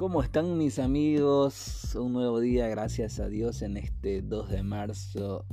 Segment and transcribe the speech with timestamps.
[0.00, 1.94] ¿Cómo están mis amigos?
[1.94, 5.44] Un nuevo día, gracias a Dios, en este 2 de marzo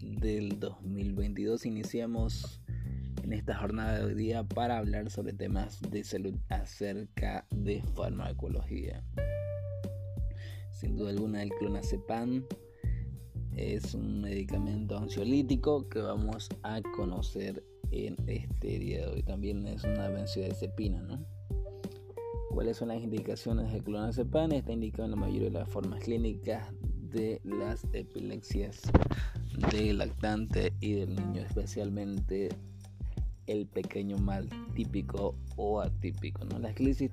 [0.00, 1.66] del 2022.
[1.66, 2.62] Iniciamos
[3.22, 9.04] en esta jornada de hoy día para hablar sobre temas de salud acerca de farmacología.
[10.72, 12.46] Sin duda alguna el clonazepam
[13.54, 19.22] es un medicamento ansiolítico que vamos a conocer en este día de hoy.
[19.24, 21.39] También es una benzodiazepina, ¿no?
[22.52, 24.50] ¿Cuáles son las indicaciones del clonazepam?
[24.52, 26.66] Está indicado en la mayoría de las formas clínicas
[27.12, 28.82] de las epilepsias
[29.70, 32.48] del lactante y del niño, especialmente
[33.46, 36.44] el pequeño mal típico o atípico.
[36.44, 36.58] ¿no?
[36.58, 37.12] Las crisis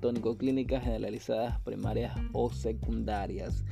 [0.00, 3.64] tónico-clínicas generalizadas primarias o secundarias.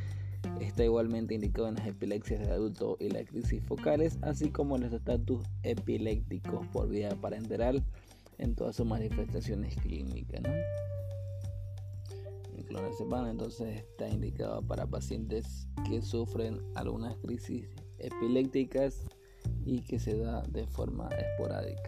[0.61, 4.83] Está igualmente indicado en las epilepsias de adulto y las crisis focales, así como en
[4.83, 7.85] los estatus epilépticos por vía parenteral
[8.41, 10.43] en todas sus manifestaciones clínicas.
[10.43, 10.51] ¿no?
[12.71, 17.69] clonazepam entonces está indicado para pacientes que sufren algunas crisis
[17.99, 19.07] epilépticas
[19.65, 21.83] y que se da de forma esporádica.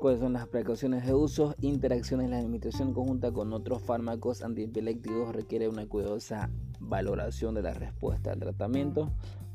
[0.00, 1.54] ¿Cuáles son las precauciones de uso?
[1.60, 2.30] Interacciones.
[2.30, 8.38] La administración conjunta con otros fármacos antiepilépticos requiere una cuidadosa valoración de la respuesta al
[8.38, 9.10] tratamiento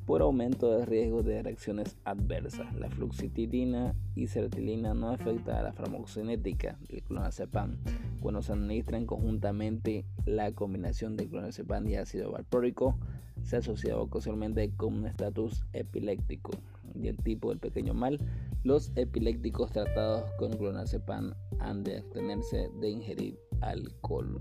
[0.05, 2.73] por aumento de riesgo de reacciones adversas.
[2.75, 7.77] La fluoxetina y sertilina no afecta a la farmacocinética del clonazepam.
[8.21, 12.97] Cuando se administran conjuntamente la combinación de clonazepam y ácido valpróico,
[13.43, 16.51] se asocia ocasionalmente con un estatus epiléptico
[16.95, 18.19] y el tipo del pequeño mal.
[18.63, 24.39] Los epilépticos tratados con clonazepam han de abstenerse de ingerir alcohol.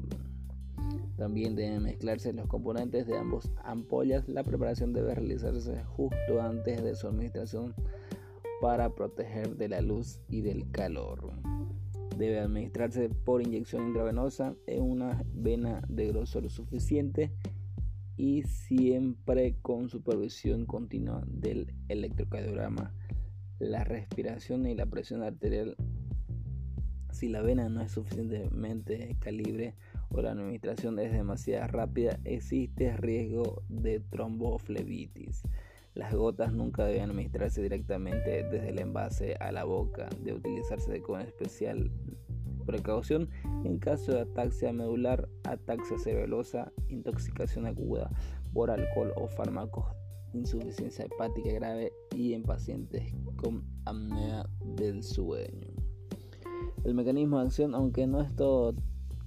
[1.16, 4.28] También deben mezclarse los componentes de ambos ampollas.
[4.28, 7.74] La preparación debe realizarse justo antes de su administración
[8.60, 11.32] para proteger de la luz y del calor.
[12.16, 17.32] Debe administrarse por inyección intravenosa en una vena de grosor suficiente
[18.16, 22.92] y siempre con supervisión continua del electrocardiograma,
[23.58, 25.76] la respiración y la presión arterial.
[27.10, 29.74] Si la vena no es suficientemente calibre,
[30.22, 35.42] la administración es demasiado rápida, existe riesgo de tromboflebitis.
[35.94, 41.20] Las gotas nunca deben administrarse directamente desde el envase a la boca, de utilizarse con
[41.20, 41.90] especial
[42.66, 43.28] precaución
[43.64, 48.10] en caso de ataxia medular, ataxia cerebelosa, intoxicación aguda
[48.52, 49.84] por alcohol o fármacos,
[50.32, 55.68] insuficiencia hepática grave y en pacientes con apnea del sueño.
[56.84, 58.74] El mecanismo de acción, aunque no es todo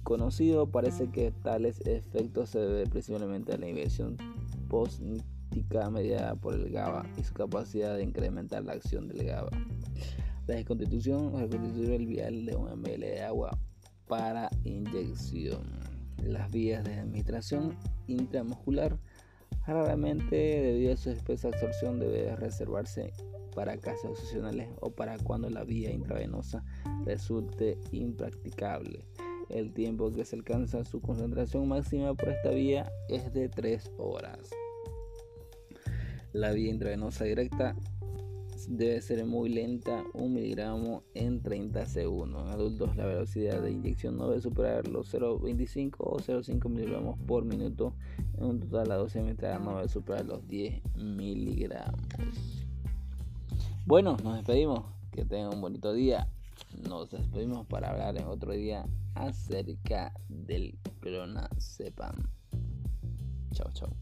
[0.08, 4.16] conocido, parece que tales efectos se deben principalmente a la inhibición
[4.70, 9.50] postnítica mediada por el GABA y su capacidad de incrementar la acción del GABA.
[10.46, 13.50] La desconstitución o el vial de un ml de agua
[14.06, 15.60] para inyección.
[16.24, 17.76] Las vías de administración
[18.06, 18.98] intramuscular
[19.66, 23.12] raramente debido a su espesa absorción debe reservarse
[23.54, 26.64] para casos excepcionales o para cuando la vía intravenosa
[27.04, 29.04] resulte impracticable.
[29.48, 34.50] El tiempo que se alcanza su concentración máxima por esta vía es de 3 horas.
[36.32, 37.74] La vía intravenosa directa
[38.68, 42.46] debe ser muy lenta, 1 miligramo en 30 segundos.
[42.46, 47.44] En adultos la velocidad de inyección no debe superar los 0,25 o 0,5 miligramos por
[47.44, 47.94] minuto.
[48.36, 52.02] En un total la dosis administrada no debe superar los 10 miligramos.
[53.86, 54.84] Bueno, nos despedimos.
[55.12, 56.28] Que tengan un bonito día.
[56.88, 62.14] Nos despedimos para hablar en otro día acerca del clonazepam.
[63.52, 63.96] Chao, chao.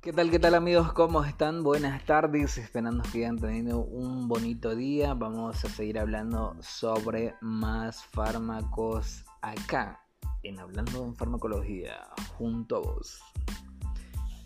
[0.00, 0.92] ¿Qué tal, qué tal amigos?
[0.94, 1.62] ¿Cómo están?
[1.62, 5.12] Buenas tardes, esperando que hayan tenido un bonito día.
[5.12, 10.07] Vamos a seguir hablando sobre más fármacos acá
[10.42, 13.20] en Hablando en Farmacología, junto a vos.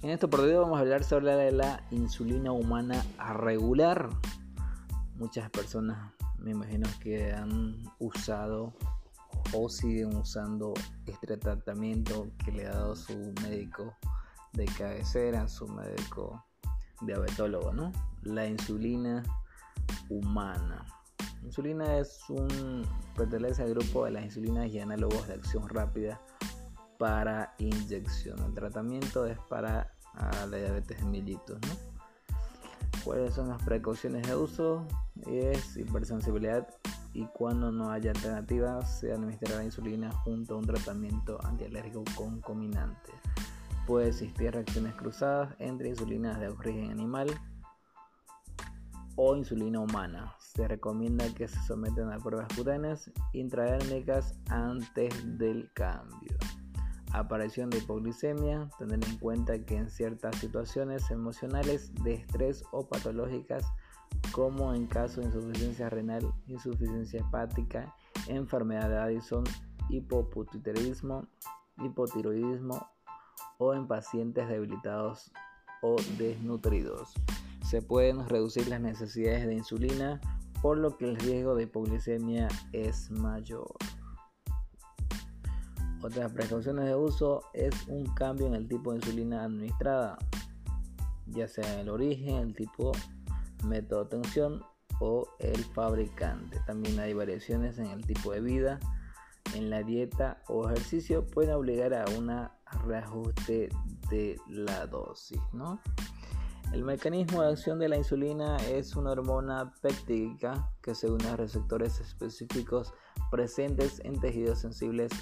[0.03, 3.05] En este partido vamos a hablar sobre la insulina humana
[3.35, 4.09] regular.
[5.17, 8.75] Muchas personas me imagino que han usado
[9.53, 10.75] o siguen usando
[11.06, 13.95] este tratamiento que le ha dado su médico
[14.53, 16.45] de cabecera, su médico
[17.03, 17.93] diabetólogo, ¿no?
[18.23, 19.23] La insulina
[20.09, 20.85] humana.
[21.44, 22.85] Insulina es un
[23.17, 26.21] pertenece al grupo de las insulinas y análogos de acción rápida
[26.99, 28.39] para inyección.
[28.44, 29.93] El tratamiento es para
[30.49, 31.93] la diabetes mellitus, ¿no?
[33.05, 34.87] ¿Cuáles son las precauciones de uso?
[35.27, 36.69] Es hipersensibilidad
[37.12, 43.11] y cuando no haya alternativa se administrará insulina junto a un tratamiento antialérgico concominante.
[43.87, 47.29] Puede existir reacciones cruzadas entre insulinas de origen animal
[49.25, 50.35] o insulina humana.
[50.41, 56.37] Se recomienda que se sometan a pruebas cutáneas intradérmicas antes del cambio.
[57.13, 63.65] Aparición de hipoglicemia, tener en cuenta que en ciertas situaciones emocionales de estrés o patológicas,
[64.33, 67.95] como en caso de insuficiencia renal, insuficiencia hepática,
[68.27, 69.45] enfermedad de Addison,
[69.89, 71.29] hipopituitarismo,
[71.79, 72.89] hipotiroidismo
[73.59, 75.31] o en pacientes debilitados
[75.81, 77.15] o desnutridos.
[77.73, 80.21] Se pueden reducir las necesidades de insulina,
[80.61, 83.75] por lo que el riesgo de hipoglicemia es mayor.
[86.03, 90.19] Otras precauciones de uso es un cambio en el tipo de insulina administrada,
[91.29, 92.93] ya sea el origen, el tipo,
[93.65, 94.63] método de tensión
[95.01, 96.61] o el fabricante.
[96.67, 98.81] También hay variaciones en el tipo de vida,
[99.55, 102.31] en la dieta o ejercicio pueden obligar a un
[102.87, 103.71] reajuste
[104.11, 105.41] de la dosis.
[106.73, 111.37] El mecanismo de acción de la insulina es una hormona péptica que se une a
[111.37, 112.95] receptores específicos
[113.31, 115.13] presentes en tejidos sensibles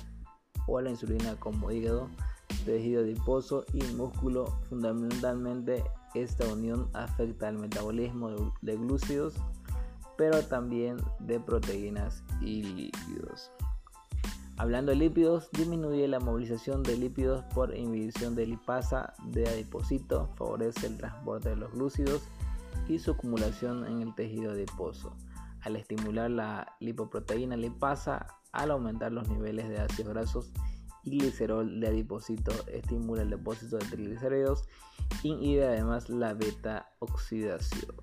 [0.68, 2.08] o a la insulina como hígado,
[2.64, 4.46] tejido adiposo y músculo.
[4.68, 5.82] Fundamentalmente
[6.14, 9.34] esta unión afecta al metabolismo de glúcidos,
[10.16, 13.50] pero también de proteínas y lípidos.
[14.60, 20.86] Hablando de lípidos, disminuye la movilización de lípidos por inhibición de lipasa de adipocito, favorece
[20.86, 22.20] el transporte de los glúcidos
[22.86, 25.16] y su acumulación en el tejido adiposo.
[25.62, 30.52] Al estimular la lipoproteína lipasa, al aumentar los niveles de ácidos grasos
[31.04, 34.68] y glicerol de adipocito, estimula el depósito de triglicéridos,
[35.22, 37.96] inhibe además la beta oxidación.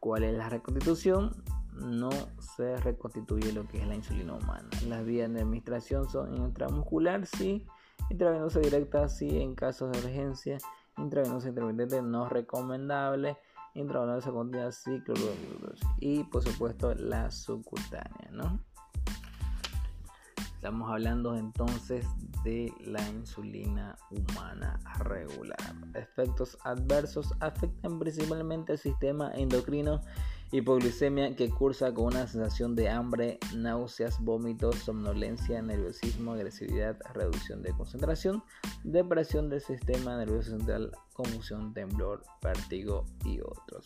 [0.00, 1.34] ¿Cuál es la reconstitución?
[1.78, 2.10] No
[2.56, 4.68] se reconstituye lo que es la insulina humana.
[4.86, 7.66] Las vías de administración son intramuscular, sí,
[8.10, 10.58] intravenosa directa, sí, en casos de urgencia,
[10.96, 13.36] intravenosa intermitente no recomendable,
[13.74, 15.02] intravenosa continua, sí,
[16.00, 18.60] y por supuesto la subcutánea, ¿no?
[20.58, 22.04] Estamos hablando entonces
[22.42, 25.56] de la insulina humana regular.
[25.94, 30.00] Efectos adversos afectan principalmente el sistema endocrino
[30.50, 37.72] Hipoglicemia que cursa con una sensación de hambre, náuseas, vómitos, somnolencia, nerviosismo, agresividad, reducción de
[37.74, 38.42] concentración,
[38.82, 43.84] depresión del sistema nervioso central, confusión, temblor, vértigo y otros.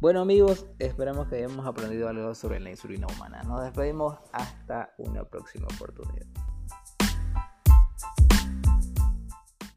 [0.00, 3.42] Bueno amigos, esperamos que hayamos aprendido algo sobre la insulina humana.
[3.42, 6.26] Nos despedimos hasta una próxima oportunidad.